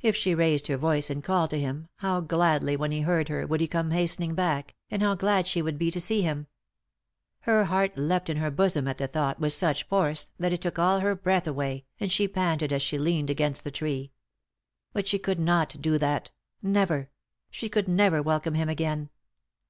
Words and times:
If 0.00 0.16
she 0.16 0.34
raised 0.34 0.68
her 0.68 0.78
voice 0.78 1.10
and 1.10 1.22
called 1.22 1.50
to 1.50 1.60
him, 1.60 1.88
how 1.96 2.20
gladly, 2.22 2.74
when 2.74 2.90
he 2.90 3.02
heard 3.02 3.28
her, 3.28 3.46
would 3.46 3.60
he 3.60 3.66
come 3.68 3.90
hastening 3.90 4.34
back, 4.34 4.74
and 4.90 5.02
how 5.02 5.14
glad 5.14 5.46
she 5.46 5.60
would 5.60 5.76
be 5.76 5.90
to 5.90 6.00
see 6.00 6.22
him. 6.22 6.46
Her 7.40 7.64
heart 7.66 7.98
leapt 7.98 8.30
in 8.30 8.38
her 8.38 8.50
bosom 8.50 8.88
at 8.88 8.96
the 8.96 9.06
thought 9.06 9.38
with 9.38 9.52
such 9.52 9.84
force 9.86 10.30
that 10.38 10.54
it 10.54 10.62
took 10.62 10.78
all 10.78 11.00
her 11.00 11.14
breath 11.14 11.46
away, 11.46 11.84
and 12.00 12.10
she 12.10 12.26
panted 12.26 12.72
as 12.72 12.80
she 12.80 12.96
leaned 12.96 13.28
against 13.28 13.62
the 13.62 13.70
tree. 13.70 14.10
But 14.94 15.06
she 15.06 15.18
could 15.18 15.38
not 15.38 15.76
do 15.82 15.98
that— 15.98 16.30
never; 16.78 17.10
she 17.50 17.68
could 17.68 17.88
never 17.88 18.22
welcome 18.22 18.54
him 18.54 18.70
again. 18.70 19.10